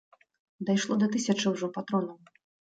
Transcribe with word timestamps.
Дайшло 0.69 0.97
да 1.03 1.09
тысячы 1.17 1.47
ўжо 1.53 1.71
патронаў. 1.77 2.19